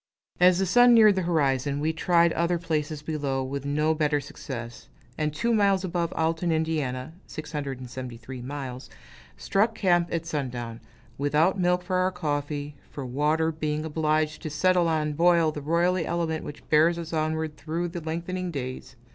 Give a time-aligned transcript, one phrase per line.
[0.39, 4.89] As the sun neared the horizon, we tried other places below, with no better success;
[5.15, 6.65] and two miles above Alton, Ind.
[7.27, 8.89] (673 miles),
[9.37, 10.79] struck camp at sundown,
[11.19, 16.03] without milk for our coffee for water, being obliged to settle and boil the roily
[16.07, 18.95] element which bears us onward through the lengthening days.